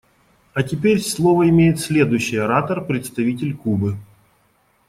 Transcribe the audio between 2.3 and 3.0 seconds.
оратор −